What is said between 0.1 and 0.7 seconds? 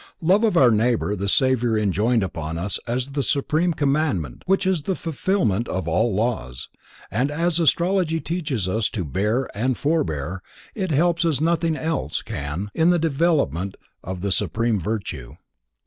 Love of